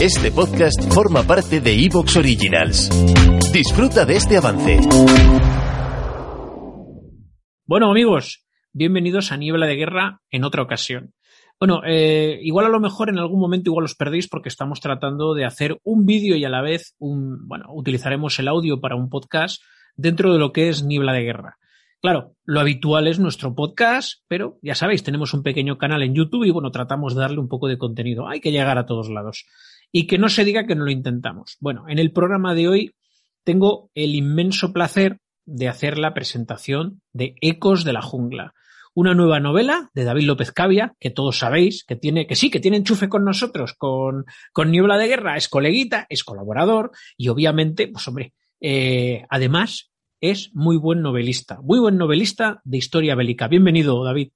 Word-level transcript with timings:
Este 0.00 0.30
podcast 0.32 0.92
forma 0.92 1.22
parte 1.22 1.60
de 1.60 1.72
Evox 1.84 2.16
Originals. 2.16 2.88
Disfruta 3.52 4.04
de 4.04 4.16
este 4.16 4.36
avance. 4.36 4.80
Bueno, 7.66 7.90
amigos, 7.90 8.44
bienvenidos 8.72 9.32
a 9.32 9.36
Niebla 9.36 9.66
de 9.66 9.76
Guerra 9.76 10.20
en 10.30 10.44
otra 10.44 10.62
ocasión. 10.62 11.14
Bueno, 11.58 11.82
eh, 11.86 12.38
igual 12.42 12.66
a 12.66 12.70
lo 12.70 12.80
mejor 12.80 13.08
en 13.08 13.18
algún 13.18 13.40
momento 13.40 13.70
igual 13.70 13.84
os 13.84 13.94
perdéis 13.94 14.28
porque 14.28 14.48
estamos 14.48 14.80
tratando 14.80 15.34
de 15.34 15.44
hacer 15.44 15.78
un 15.84 16.06
vídeo 16.06 16.36
y 16.36 16.44
a 16.44 16.48
la 16.48 16.62
vez 16.62 16.94
un, 16.98 17.46
bueno, 17.46 17.66
utilizaremos 17.72 18.38
el 18.38 18.48
audio 18.48 18.80
para 18.80 18.96
un 18.96 19.08
podcast 19.08 19.62
dentro 19.96 20.32
de 20.32 20.38
lo 20.38 20.52
que 20.52 20.68
es 20.68 20.84
Niebla 20.84 21.12
de 21.12 21.22
Guerra. 21.22 21.58
Claro, 22.02 22.34
lo 22.44 22.58
habitual 22.58 23.06
es 23.06 23.20
nuestro 23.20 23.54
podcast, 23.54 24.24
pero 24.26 24.58
ya 24.60 24.74
sabéis, 24.74 25.04
tenemos 25.04 25.34
un 25.34 25.44
pequeño 25.44 25.78
canal 25.78 26.02
en 26.02 26.16
YouTube 26.16 26.44
y 26.44 26.50
bueno, 26.50 26.72
tratamos 26.72 27.14
de 27.14 27.20
darle 27.20 27.38
un 27.38 27.46
poco 27.46 27.68
de 27.68 27.78
contenido. 27.78 28.26
Hay 28.26 28.40
que 28.40 28.50
llegar 28.50 28.76
a 28.76 28.86
todos 28.86 29.08
lados. 29.08 29.46
Y 29.92 30.06
que 30.06 30.18
no 30.18 30.28
se 30.28 30.44
diga 30.44 30.66
que 30.66 30.74
no 30.74 30.84
lo 30.84 30.90
intentamos. 30.90 31.56
Bueno, 31.60 31.84
en 31.88 31.98
el 31.98 32.12
programa 32.12 32.54
de 32.54 32.66
hoy 32.66 32.94
tengo 33.44 33.90
el 33.94 34.14
inmenso 34.14 34.72
placer 34.72 35.18
de 35.44 35.68
hacer 35.68 35.98
la 35.98 36.14
presentación 36.14 37.02
de 37.12 37.34
Ecos 37.40 37.84
de 37.84 37.92
la 37.92 38.02
Jungla, 38.02 38.54
una 38.94 39.14
nueva 39.14 39.40
novela 39.40 39.90
de 39.94 40.04
David 40.04 40.24
López 40.24 40.52
Cavia, 40.52 40.94
que 41.00 41.10
todos 41.10 41.38
sabéis 41.38 41.84
que 41.84 41.96
tiene, 41.96 42.26
que 42.26 42.36
sí, 42.36 42.50
que 42.50 42.60
tiene 42.60 42.76
enchufe 42.76 43.08
con 43.08 43.24
nosotros, 43.24 43.74
con, 43.74 44.24
con 44.52 44.70
Niebla 44.70 44.98
de 44.98 45.08
Guerra, 45.08 45.36
es 45.36 45.48
coleguita, 45.48 46.06
es 46.08 46.24
colaborador 46.24 46.92
y 47.16 47.28
obviamente, 47.28 47.88
pues 47.88 48.06
hombre, 48.08 48.34
eh, 48.60 49.24
además 49.30 49.90
es 50.20 50.50
muy 50.54 50.76
buen 50.76 51.02
novelista, 51.02 51.60
muy 51.62 51.80
buen 51.80 51.96
novelista 51.96 52.60
de 52.64 52.78
historia 52.78 53.14
bélica. 53.14 53.48
Bienvenido, 53.48 54.04
David. 54.04 54.30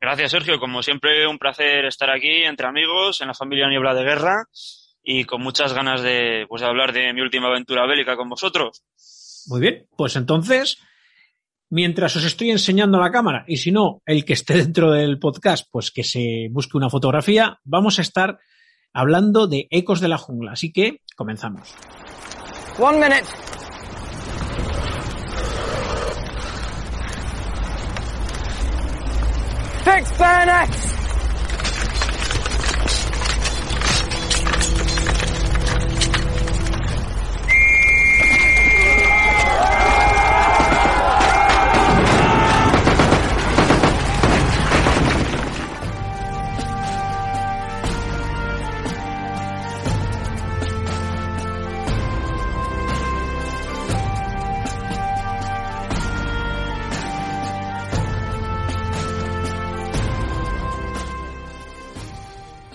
Gracias, 0.00 0.30
Sergio. 0.30 0.58
Como 0.58 0.82
siempre, 0.82 1.26
un 1.26 1.38
placer 1.38 1.86
estar 1.86 2.10
aquí 2.10 2.44
entre 2.44 2.66
amigos, 2.66 3.20
en 3.20 3.28
la 3.28 3.34
familia 3.34 3.68
Niebla 3.68 3.94
de 3.94 4.04
Guerra 4.04 4.44
y 5.02 5.24
con 5.24 5.42
muchas 5.42 5.72
ganas 5.72 6.02
de, 6.02 6.46
pues, 6.48 6.62
de 6.62 6.68
hablar 6.68 6.92
de 6.92 7.12
mi 7.12 7.20
última 7.20 7.48
aventura 7.48 7.86
bélica 7.86 8.16
con 8.16 8.28
vosotros. 8.28 8.82
Muy 9.46 9.60
bien, 9.60 9.86
pues 9.96 10.16
entonces, 10.16 10.78
mientras 11.70 12.16
os 12.16 12.24
estoy 12.24 12.50
enseñando 12.50 12.98
la 12.98 13.12
cámara, 13.12 13.44
y 13.46 13.58
si 13.58 13.70
no, 13.70 14.02
el 14.04 14.24
que 14.24 14.32
esté 14.32 14.54
dentro 14.56 14.90
del 14.90 15.18
podcast, 15.18 15.68
pues 15.70 15.90
que 15.90 16.02
se 16.02 16.48
busque 16.50 16.76
una 16.76 16.90
fotografía, 16.90 17.60
vamos 17.64 17.98
a 17.98 18.02
estar 18.02 18.38
hablando 18.92 19.46
de 19.46 19.68
Ecos 19.70 20.00
de 20.00 20.08
la 20.08 20.18
Jungla. 20.18 20.52
Así 20.52 20.72
que 20.72 21.02
comenzamos. 21.16 21.74
One 22.78 22.98
minute. 22.98 23.55
Fix 29.86 30.10
Bernat! 30.18 31.05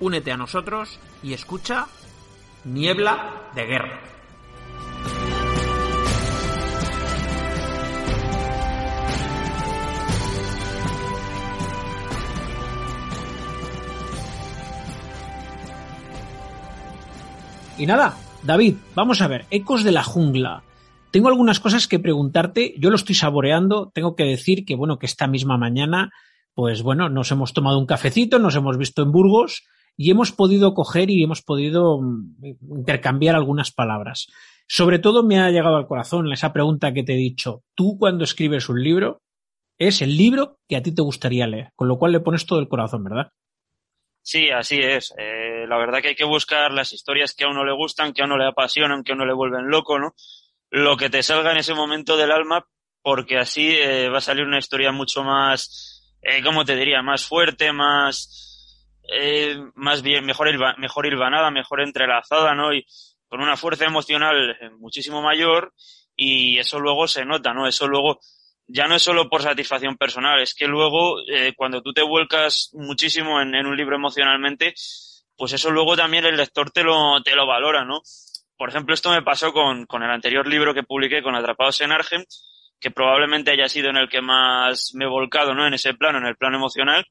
únete 0.00 0.32
a 0.32 0.36
nosotros 0.36 0.98
y 1.22 1.32
escucha 1.32 1.86
Niebla 2.64 3.50
de 3.54 3.66
Guerra. 3.66 4.00
Y 17.78 17.84
nada, 17.84 18.16
David, 18.42 18.76
vamos 18.94 19.20
a 19.20 19.28
ver, 19.28 19.44
Ecos 19.50 19.84
de 19.84 19.92
la 19.92 20.02
Jungla. 20.02 20.62
Tengo 21.10 21.28
algunas 21.28 21.60
cosas 21.60 21.86
que 21.86 21.98
preguntarte, 21.98 22.74
yo 22.78 22.88
lo 22.88 22.96
estoy 22.96 23.14
saboreando, 23.14 23.90
tengo 23.94 24.16
que 24.16 24.24
decir 24.24 24.64
que 24.64 24.76
bueno, 24.76 24.98
que 24.98 25.06
esta 25.06 25.26
misma 25.26 25.58
mañana, 25.58 26.10
pues 26.54 26.82
bueno, 26.82 27.10
nos 27.10 27.30
hemos 27.32 27.52
tomado 27.52 27.78
un 27.78 27.86
cafecito, 27.86 28.38
nos 28.38 28.56
hemos 28.56 28.78
visto 28.78 29.02
en 29.02 29.12
Burgos 29.12 29.64
y 29.96 30.10
hemos 30.10 30.32
podido 30.32 30.74
coger 30.74 31.10
y 31.10 31.22
hemos 31.22 31.42
podido 31.42 32.00
mm, 32.00 32.44
intercambiar 32.78 33.34
algunas 33.34 33.72
palabras. 33.72 34.28
Sobre 34.68 34.98
todo 34.98 35.22
me 35.22 35.40
ha 35.40 35.50
llegado 35.50 35.76
al 35.76 35.86
corazón 35.86 36.30
esa 36.32 36.52
pregunta 36.52 36.92
que 36.92 37.02
te 37.02 37.14
he 37.14 37.16
dicho. 37.16 37.62
Tú 37.74 37.96
cuando 37.98 38.24
escribes 38.24 38.68
un 38.68 38.82
libro, 38.82 39.22
es 39.78 40.02
el 40.02 40.16
libro 40.16 40.58
que 40.68 40.76
a 40.76 40.82
ti 40.82 40.94
te 40.94 41.02
gustaría 41.02 41.46
leer, 41.46 41.70
con 41.76 41.88
lo 41.88 41.98
cual 41.98 42.12
le 42.12 42.20
pones 42.20 42.46
todo 42.46 42.58
el 42.58 42.68
corazón, 42.68 43.04
¿verdad? 43.04 43.32
Sí, 44.22 44.50
así 44.50 44.80
es. 44.80 45.14
Eh, 45.16 45.66
la 45.68 45.78
verdad 45.78 46.00
que 46.02 46.08
hay 46.08 46.14
que 46.16 46.24
buscar 46.24 46.72
las 46.72 46.92
historias 46.92 47.32
que 47.32 47.44
a 47.44 47.48
uno 47.48 47.64
le 47.64 47.72
gustan, 47.72 48.12
que 48.12 48.22
a 48.22 48.24
uno 48.24 48.36
le 48.36 48.46
apasionan, 48.46 49.04
que 49.04 49.12
a 49.12 49.14
uno 49.14 49.24
le 49.24 49.34
vuelven 49.34 49.68
loco, 49.68 50.00
¿no? 50.00 50.14
Lo 50.70 50.96
que 50.96 51.10
te 51.10 51.22
salga 51.22 51.52
en 51.52 51.58
ese 51.58 51.74
momento 51.74 52.16
del 52.16 52.32
alma, 52.32 52.66
porque 53.02 53.38
así 53.38 53.68
eh, 53.70 54.08
va 54.08 54.18
a 54.18 54.20
salir 54.20 54.44
una 54.44 54.58
historia 54.58 54.90
mucho 54.90 55.22
más, 55.22 56.16
eh, 56.22 56.42
¿cómo 56.42 56.64
te 56.64 56.74
diría? 56.74 57.02
Más 57.02 57.24
fuerte, 57.24 57.72
más, 57.72 58.55
eh, 59.12 59.56
más 59.74 60.02
bien 60.02 60.24
mejor, 60.24 60.48
mejor 60.78 61.06
hilvanada, 61.06 61.50
mejor 61.50 61.80
entrelazada, 61.80 62.54
¿no? 62.54 62.72
Y 62.72 62.86
con 63.28 63.40
una 63.40 63.56
fuerza 63.56 63.84
emocional 63.84 64.56
eh, 64.60 64.70
muchísimo 64.70 65.22
mayor 65.22 65.72
y 66.14 66.58
eso 66.58 66.80
luego 66.80 67.06
se 67.08 67.24
nota, 67.24 67.52
¿no? 67.52 67.66
Eso 67.66 67.86
luego 67.86 68.20
ya 68.66 68.86
no 68.86 68.96
es 68.96 69.02
solo 69.02 69.28
por 69.28 69.42
satisfacción 69.42 69.96
personal, 69.96 70.40
es 70.40 70.54
que 70.54 70.66
luego 70.66 71.20
eh, 71.28 71.52
cuando 71.56 71.82
tú 71.82 71.92
te 71.92 72.02
vuelcas 72.02 72.70
muchísimo 72.72 73.40
en, 73.40 73.54
en, 73.54 73.66
un 73.66 73.76
libro 73.76 73.96
emocionalmente, 73.96 74.74
pues 75.36 75.52
eso 75.52 75.70
luego 75.70 75.96
también 75.96 76.24
el 76.24 76.36
lector 76.36 76.70
te 76.70 76.82
lo, 76.82 77.22
te 77.22 77.36
lo 77.36 77.46
valora, 77.46 77.84
¿no? 77.84 78.00
Por 78.56 78.70
ejemplo, 78.70 78.94
esto 78.94 79.10
me 79.10 79.22
pasó 79.22 79.52
con, 79.52 79.86
con 79.86 80.02
el 80.02 80.10
anterior 80.10 80.48
libro 80.48 80.74
que 80.74 80.82
publiqué 80.82 81.22
con 81.22 81.34
Atrapados 81.34 81.80
en 81.82 81.92
Argent, 81.92 82.26
que 82.80 82.90
probablemente 82.90 83.50
haya 83.50 83.68
sido 83.68 83.90
en 83.90 83.98
el 83.98 84.08
que 84.08 84.22
más 84.22 84.92
me 84.94 85.04
he 85.04 85.08
volcado, 85.08 85.54
¿no? 85.54 85.66
En 85.66 85.74
ese 85.74 85.94
plano, 85.94 86.18
en 86.18 86.26
el 86.26 86.36
plano 86.36 86.56
emocional, 86.56 87.06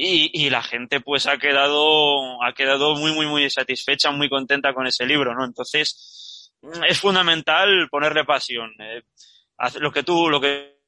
y, 0.00 0.48
la 0.48 0.62
gente 0.62 1.00
pues 1.00 1.26
ha 1.26 1.38
quedado, 1.38 2.40
ha 2.44 2.52
quedado 2.52 2.94
muy, 2.94 3.12
muy, 3.12 3.26
muy 3.26 3.50
satisfecha, 3.50 4.12
muy 4.12 4.28
contenta 4.28 4.72
con 4.72 4.86
ese 4.86 5.04
libro, 5.04 5.34
¿no? 5.34 5.44
Entonces, 5.44 6.52
es 6.88 7.00
fundamental 7.00 7.88
ponerle 7.90 8.24
pasión. 8.24 8.70
Eh, 8.78 9.02
lo 9.80 9.90
que 9.90 10.04
tú, 10.04 10.30
lo 10.30 10.40
que 10.40 10.78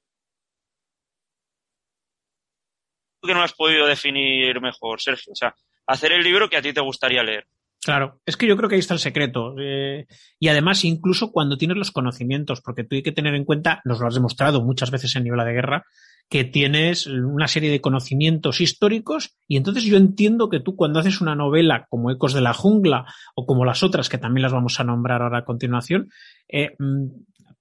que 3.22 3.34
no 3.34 3.42
has 3.42 3.52
podido 3.52 3.86
definir 3.86 4.60
mejor, 4.60 5.00
Sergio. 5.00 5.32
O 5.32 5.36
sea, 5.36 5.54
hacer 5.86 6.12
el 6.12 6.22
libro 6.22 6.48
que 6.48 6.56
a 6.56 6.62
ti 6.62 6.72
te 6.72 6.80
gustaría 6.80 7.22
leer. 7.22 7.46
Claro, 7.82 8.20
es 8.24 8.36
que 8.36 8.46
yo 8.46 8.56
creo 8.56 8.68
que 8.68 8.76
ahí 8.76 8.80
está 8.80 8.94
el 8.94 9.00
secreto. 9.00 9.56
Eh, 9.58 10.06
y 10.38 10.48
además, 10.48 10.84
incluso 10.84 11.32
cuando 11.32 11.58
tienes 11.58 11.76
los 11.76 11.90
conocimientos, 11.90 12.60
porque 12.60 12.84
tú 12.84 12.94
hay 12.94 13.02
que 13.02 13.12
tener 13.12 13.34
en 13.34 13.44
cuenta, 13.44 13.82
nos 13.84 14.00
lo 14.00 14.06
has 14.06 14.14
demostrado 14.14 14.62
muchas 14.62 14.90
veces 14.90 15.16
en 15.16 15.24
Niebla 15.24 15.44
de 15.44 15.52
Guerra, 15.52 15.84
que 16.30 16.44
tienes 16.44 17.08
una 17.08 17.48
serie 17.48 17.70
de 17.70 17.80
conocimientos 17.80 18.60
históricos 18.60 19.36
y 19.48 19.56
entonces 19.56 19.82
yo 19.82 19.96
entiendo 19.96 20.48
que 20.48 20.60
tú 20.60 20.76
cuando 20.76 21.00
haces 21.00 21.20
una 21.20 21.34
novela 21.34 21.86
como 21.90 22.12
Ecos 22.12 22.32
de 22.32 22.40
la 22.40 22.54
Jungla 22.54 23.12
o 23.34 23.46
como 23.46 23.64
las 23.64 23.82
otras 23.82 24.08
que 24.08 24.16
también 24.16 24.42
las 24.42 24.52
vamos 24.52 24.78
a 24.78 24.84
nombrar 24.84 25.22
ahora 25.22 25.38
a 25.38 25.44
continuación, 25.44 26.08
eh, 26.48 26.76
mm, 26.78 27.08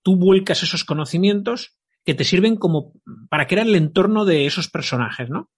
tú 0.03 0.17
vuelcas 0.17 0.61
esos 0.61 0.85
conocimientos 0.85 1.75
que 2.05 2.13
te 2.13 2.23
sirven 2.23 2.57
como 2.57 2.93
para 3.29 3.47
crear 3.47 3.65
el 3.65 3.75
entorno 3.75 4.23
de 4.23 4.45
esos 4.45 4.69
personajes, 4.69 5.31
¿no? 5.31 5.49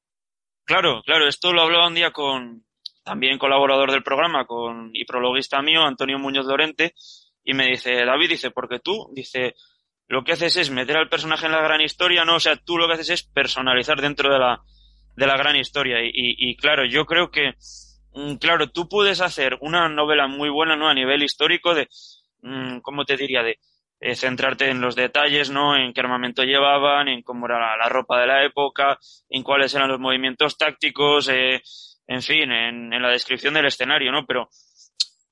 Claro, 0.66 1.02
claro, 1.06 1.28
esto 1.28 1.52
lo 1.52 1.64
hablaba 1.64 1.90
un 1.90 1.96
día 1.96 2.12
con 2.12 2.64
también 3.04 3.38
colaborador 3.38 3.92
del 3.92 4.04
programa 4.04 4.46
con 4.46 4.92
y 4.94 5.04
prologuista 5.04 5.62
mío, 5.62 5.82
Antonio 5.82 6.18
Muñoz 6.18 6.46
Lorente, 6.46 6.94
y 7.44 7.54
me 7.54 7.68
dice, 7.68 8.06
David, 8.06 8.30
dice, 8.30 8.52
porque 8.52 8.80
tú, 8.80 9.10
dice, 9.14 9.56
lo 10.12 10.26
que 10.26 10.34
haces 10.34 10.58
es 10.58 10.70
meter 10.70 10.98
al 10.98 11.08
personaje 11.08 11.46
en 11.46 11.54
la 11.54 11.62
gran 11.62 11.80
historia, 11.80 12.26
¿no? 12.26 12.36
O 12.36 12.40
sea, 12.42 12.58
tú 12.58 12.78
lo 12.78 12.86
que 12.86 12.96
haces 12.96 13.12
es 13.12 13.24
personalizar 13.24 14.02
dentro 14.02 14.30
de 14.30 14.40
la, 14.40 14.62
de 15.16 15.26
la 15.26 15.38
gran 15.38 15.56
historia. 15.56 16.04
Y, 16.04 16.12
y, 16.14 16.58
claro, 16.58 16.84
yo 16.86 17.06
creo 17.06 17.32
que, 17.32 17.54
mm, 18.14 18.36
claro, 18.36 18.70
tú 18.70 18.90
puedes 18.90 19.22
hacer 19.22 19.58
una 19.62 19.88
novela 19.88 20.28
muy 20.28 20.50
buena, 20.50 20.76
¿no? 20.76 20.90
A 20.90 20.94
nivel 20.94 21.24
histórico 21.24 21.74
de, 21.74 21.88
mm, 22.42 22.80
¿cómo 22.80 23.06
te 23.06 23.16
diría? 23.16 23.42
De 23.42 23.58
eh, 24.02 24.16
centrarte 24.16 24.70
en 24.70 24.82
los 24.82 24.98
detalles, 24.98 25.50
¿no? 25.50 25.78
En 25.78 25.94
qué 25.94 26.02
armamento 26.02 26.44
llevaban, 26.44 27.08
en 27.08 27.22
cómo 27.22 27.46
era 27.46 27.78
la, 27.78 27.88
ropa 27.88 28.20
de 28.20 28.28
la 28.28 28.44
época, 28.44 29.00
en 29.30 29.44
cuáles 29.44 29.74
eran 29.76 29.88
los 29.88 30.00
movimientos 30.02 30.58
tácticos, 30.58 31.30
eh, 31.30 31.62
en 32.08 32.22
fin, 32.22 32.52
en, 32.52 32.92
en 32.92 33.02
la 33.02 33.12
descripción 33.12 33.54
del 33.54 33.68
escenario, 33.68 34.12
¿no? 34.12 34.26
Pero, 34.26 34.50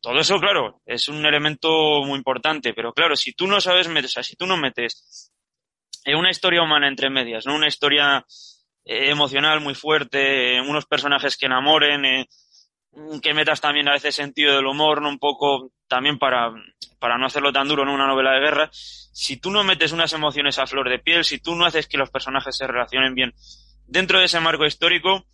todo 0.09 0.21
eso, 0.21 0.39
claro, 0.39 0.81
es 0.87 1.07
un 1.07 1.23
elemento 1.23 1.69
muy 2.03 2.17
importante, 2.17 2.73
pero 2.73 2.93
claro, 2.93 3.15
si 3.15 3.33
tú 3.33 3.45
no 3.45 3.61
sabes, 3.61 3.87
o 3.87 4.07
sea, 4.07 4.23
si 4.23 4.35
tú 4.35 4.47
no 4.47 4.57
metes 4.57 5.31
una 6.07 6.31
historia 6.31 6.63
humana 6.63 6.87
entre 6.87 7.11
medias, 7.11 7.45
¿no? 7.45 7.53
Una 7.53 7.67
historia 7.67 8.25
eh, 8.85 9.11
emocional 9.11 9.61
muy 9.61 9.75
fuerte, 9.75 10.59
unos 10.61 10.87
personajes 10.87 11.37
que 11.37 11.45
enamoren, 11.45 12.05
eh, 12.05 12.27
que 13.21 13.35
metas 13.35 13.61
también 13.61 13.87
a 13.87 13.91
veces 13.91 14.15
sentido 14.15 14.55
del 14.55 14.65
humor, 14.65 14.99
¿no? 14.99 15.09
Un 15.09 15.19
poco 15.19 15.73
también 15.87 16.17
para, 16.17 16.55
para 16.97 17.19
no 17.19 17.27
hacerlo 17.27 17.53
tan 17.53 17.67
duro 17.67 17.83
en 17.83 17.89
una 17.89 18.07
novela 18.07 18.31
de 18.31 18.39
guerra. 18.39 18.69
Si 18.71 19.37
tú 19.37 19.51
no 19.51 19.63
metes 19.63 19.91
unas 19.91 20.11
emociones 20.13 20.57
a 20.57 20.65
flor 20.65 20.89
de 20.89 20.97
piel, 20.97 21.23
si 21.23 21.37
tú 21.37 21.53
no 21.53 21.65
haces 21.65 21.87
que 21.87 21.99
los 21.99 22.09
personajes 22.09 22.57
se 22.57 22.65
relacionen 22.65 23.13
bien 23.13 23.35
dentro 23.85 24.17
de 24.17 24.25
ese 24.25 24.39
marco 24.39 24.65
histórico, 24.65 25.27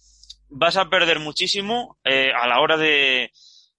vas 0.49 0.75
a 0.75 0.89
perder 0.89 1.19
muchísimo 1.19 1.97
eh, 2.03 2.33
a 2.37 2.45
la 2.45 2.59
hora 2.59 2.75
de, 2.75 3.31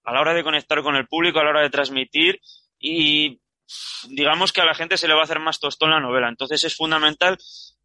a 0.07 0.13
la 0.13 0.21
hora 0.21 0.33
de 0.33 0.43
conectar 0.43 0.81
con 0.83 0.95
el 0.95 1.05
público, 1.05 1.39
a 1.39 1.43
la 1.43 1.49
hora 1.49 1.61
de 1.61 1.69
transmitir 1.69 2.39
y 2.79 3.41
digamos 4.07 4.53
que 4.53 4.61
a 4.61 4.65
la 4.65 4.73
gente 4.73 4.95
se 4.95 5.05
le 5.05 5.13
va 5.13 5.19
a 5.19 5.23
hacer 5.25 5.41
más 5.41 5.59
tostón 5.59 5.91
la 5.91 5.99
novela. 5.99 6.29
Entonces 6.29 6.63
es 6.63 6.77
fundamental, 6.77 7.37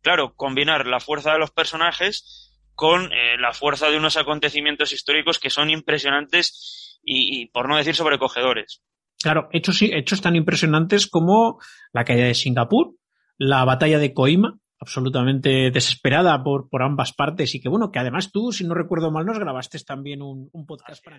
claro, 0.02 0.32
combinar 0.36 0.86
la 0.86 1.00
fuerza 1.00 1.32
de 1.32 1.40
los 1.40 1.50
personajes 1.50 2.48
con 2.76 3.12
eh, 3.12 3.36
la 3.40 3.52
fuerza 3.52 3.90
de 3.90 3.96
unos 3.96 4.16
acontecimientos 4.16 4.92
históricos 4.92 5.40
que 5.40 5.50
son 5.50 5.68
impresionantes 5.68 7.00
y, 7.02 7.46
por 7.46 7.68
no 7.68 7.76
decir 7.76 7.96
sobrecogedores. 7.96 8.84
Claro, 9.20 9.48
hechos, 9.52 9.82
hechos 9.82 10.20
tan 10.20 10.36
impresionantes 10.36 11.08
como 11.08 11.58
la 11.92 12.04
caída 12.04 12.26
de 12.26 12.34
Singapur, 12.34 12.94
la 13.36 13.64
batalla 13.64 13.98
de 13.98 14.14
Coima, 14.14 14.60
absolutamente 14.78 15.72
desesperada 15.72 16.40
por, 16.44 16.68
por 16.68 16.84
ambas 16.84 17.12
partes 17.12 17.52
y 17.56 17.60
que 17.60 17.68
bueno, 17.68 17.90
que 17.90 17.98
además 17.98 18.30
tú, 18.30 18.52
si 18.52 18.64
no 18.64 18.74
recuerdo 18.74 19.10
mal, 19.10 19.26
nos 19.26 19.40
grabaste 19.40 19.80
también 19.80 20.22
un, 20.22 20.48
un 20.52 20.66
podcast 20.66 21.04
para 21.04 21.18